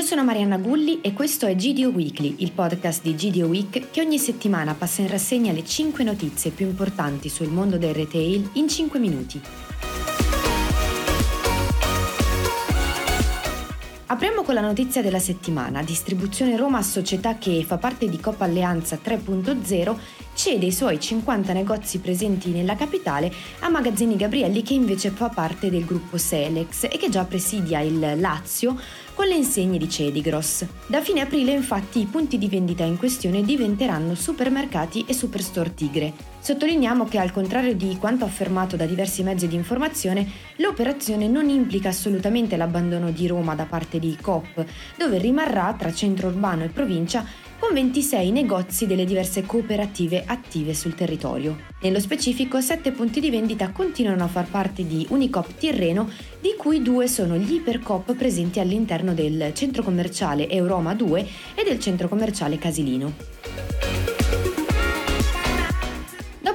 [0.00, 4.18] sono Marianna Gulli e questo è GDO Weekly, il podcast di GDO Week che ogni
[4.18, 8.98] settimana passa in rassegna le 5 notizie più importanti sul mondo del retail in 5
[8.98, 9.40] minuti.
[14.06, 15.82] Apriamo con la notizia della settimana.
[15.82, 19.98] Distribuzione Roma, società che fa parte di Coppa Alleanza 3.0,
[20.34, 25.70] cede i suoi 50 negozi presenti nella capitale a Magazzini Gabrielli che invece fa parte
[25.70, 28.76] del gruppo Selex e che già presidia il Lazio
[29.14, 30.66] con le insegne di Cedigros.
[30.86, 36.12] Da fine aprile infatti i punti di vendita in questione diventeranno supermercati e superstore Tigre.
[36.40, 40.26] Sottolineiamo che al contrario di quanto affermato da diversi mezzi di informazione,
[40.56, 44.64] l'operazione non implica assolutamente l'abbandono di Roma da parte di Coop,
[44.96, 47.24] dove rimarrà tra centro urbano e provincia
[47.62, 51.58] con 26 negozi delle diverse cooperative attive sul territorio.
[51.82, 56.82] Nello specifico, 7 punti di vendita continuano a far parte di Unicop Tirreno, di cui
[56.82, 62.58] due sono gli Ipercop presenti all'interno del centro commerciale Euroma 2 e del centro commerciale
[62.58, 63.51] Casilino.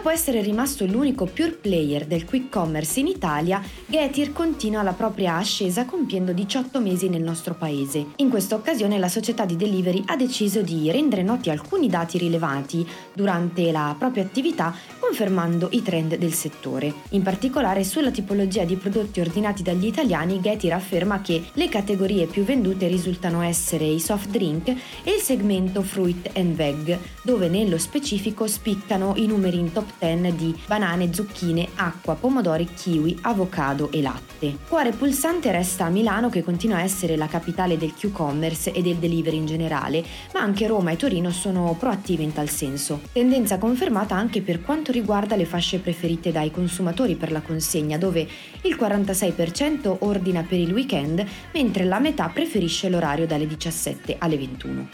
[0.07, 5.35] Dopo essere rimasto l'unico pure player del quick commerce in Italia, Getir continua la propria
[5.35, 8.05] ascesa compiendo 18 mesi nel nostro paese.
[8.15, 12.87] In questa occasione la società di delivery ha deciso di rendere noti alcuni dati rilevanti
[13.13, 14.73] durante la propria attività,
[15.07, 16.93] confermando i trend del settore.
[17.11, 22.43] In particolare sulla tipologia di prodotti ordinati dagli italiani, Getir afferma che le categorie più
[22.43, 28.47] vendute risultano essere i soft drink e il segmento fruit and veg, dove nello specifico
[28.47, 34.57] spiccano i numeri in top 10 di banane, zucchine, acqua, pomodori, kiwi, avocado e latte.
[34.67, 39.37] Cuore pulsante resta Milano che continua a essere la capitale del Q-commerce e del delivery
[39.37, 42.99] in generale, ma anche Roma e Torino sono proattive in tal senso.
[43.13, 44.95] Tendenza confermata anche per quanto riguarda
[45.35, 48.27] le fasce preferite dai consumatori per la consegna, dove
[48.61, 54.89] il 46% ordina per il weekend, mentre la metà preferisce l'orario dalle 17 alle 21.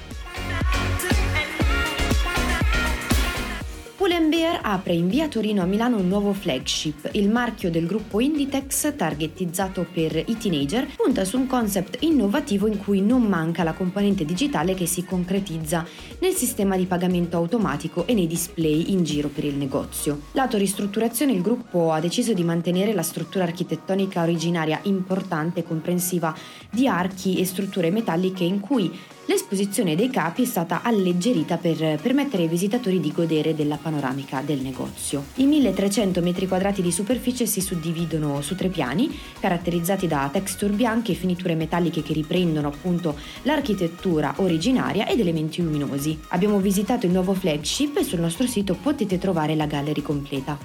[4.63, 7.09] Apre in via Torino a Milano un nuovo flagship.
[7.11, 12.77] Il marchio del gruppo Inditex, targetizzato per i teenager, punta su un concept innovativo in
[12.77, 15.85] cui non manca la componente digitale che si concretizza
[16.19, 20.21] nel sistema di pagamento automatico e nei display in giro per il negozio.
[20.31, 26.33] Lato ristrutturazione, il gruppo ha deciso di mantenere la struttura architettonica originaria importante e comprensiva
[26.69, 28.91] di archi e strutture metalliche in cui
[29.25, 34.52] L'esposizione dei capi è stata alleggerita per permettere ai visitatori di godere della panoramica del
[34.61, 35.25] negozio.
[35.35, 41.15] I 1300 m2 di superficie si suddividono su tre piani, caratterizzati da texture bianche e
[41.15, 46.19] finiture metalliche che riprendono appunto l'architettura originaria ed elementi luminosi.
[46.29, 50.57] Abbiamo visitato il nuovo flagship e sul nostro sito potete trovare la gallery completa.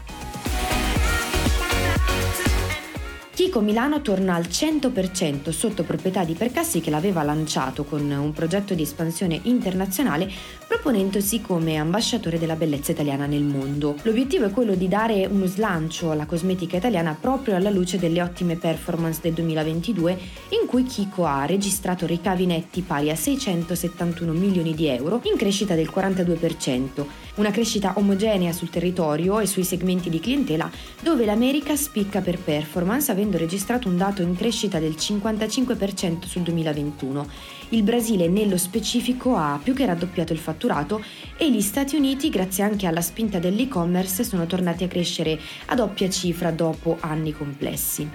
[3.39, 8.75] Kiko Milano torna al 100% sotto proprietà di Percassi che l'aveva lanciato con un progetto
[8.75, 10.29] di espansione internazionale
[10.69, 13.97] proponendosi come ambasciatore della bellezza italiana nel mondo.
[14.03, 18.57] L'obiettivo è quello di dare uno slancio alla cosmetica italiana proprio alla luce delle ottime
[18.57, 20.19] performance del 2022
[20.61, 25.75] in cui Kiko ha registrato ricavi netti pari a 671 milioni di euro in crescita
[25.75, 27.05] del 42%,
[27.37, 33.11] una crescita omogenea sul territorio e sui segmenti di clientela dove l'America spicca per performance
[33.11, 37.57] avendo registrato un dato in crescita del 55% sul 2021.
[37.71, 41.03] Il Brasile nello specifico ha più che raddoppiato il fatturato
[41.37, 46.09] e gli Stati Uniti, grazie anche alla spinta dell'e-commerce, sono tornati a crescere a doppia
[46.09, 48.09] cifra dopo anni complessi.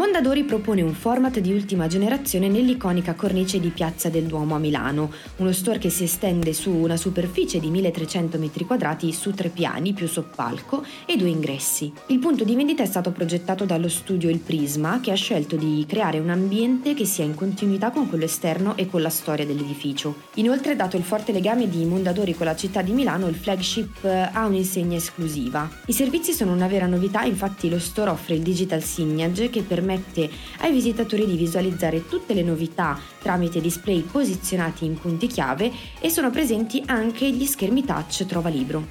[0.00, 5.12] Mondadori propone un format di ultima generazione nell'iconica cornice di Piazza del Duomo a Milano,
[5.36, 10.08] uno store che si estende su una superficie di 1300 m2 su tre piani più
[10.08, 11.92] soppalco e due ingressi.
[12.06, 15.84] Il punto di vendita è stato progettato dallo studio Il Prisma, che ha scelto di
[15.86, 20.14] creare un ambiente che sia in continuità con quello esterno e con la storia dell'edificio.
[20.36, 24.30] Inoltre, dato il forte legame di Mondadori con la città di Milano, il flagship eh,
[24.32, 25.68] ha un'insegna esclusiva.
[25.84, 29.88] I servizi sono una vera novità, infatti lo store offre il digital signage che permette
[29.90, 36.08] permette ai visitatori di visualizzare tutte le novità tramite display posizionati in punti chiave e
[36.08, 38.86] sono presenti anche gli schermi touch Trova Libro.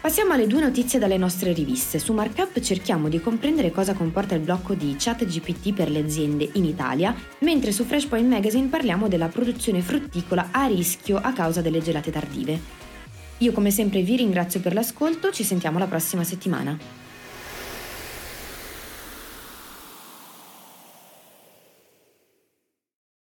[0.00, 2.00] Passiamo alle due notizie dalle nostre riviste.
[2.00, 6.50] Su Markup cerchiamo di comprendere cosa comporta il blocco di chat GPT per le aziende
[6.54, 11.80] in Italia, mentre su Freshpoint Magazine parliamo della produzione frutticola a rischio a causa delle
[11.80, 12.60] gelate tardive.
[13.38, 17.01] Io come sempre vi ringrazio per l'ascolto, ci sentiamo la prossima settimana.